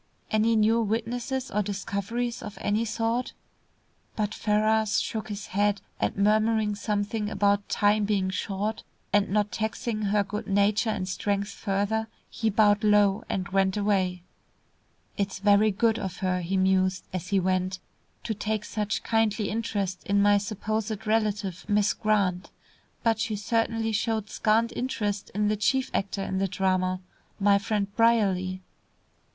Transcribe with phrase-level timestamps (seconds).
[0.31, 3.33] Any new witnesses or discoveries of any sort?"
[4.15, 8.83] But Ferrars shook his head, and murmuring something about time being short,
[9.13, 14.23] and not taxing her good nature and strength further, he bowed low, and went away.
[15.17, 17.77] "It's very good of her," he mused, as he went,
[18.23, 22.49] "to take such kindly interest in my supposed relative, Miss Grant.
[23.03, 27.01] But she certainly showed scant interest in the chief actor in the drama,
[27.39, 28.63] my friend Brierly."